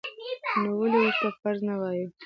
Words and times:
نو 0.61 0.69
ولې 0.79 0.97
ورته 1.05 1.27
فرض 1.39 1.61
نه 1.69 1.75
وایو؟ 1.81 2.07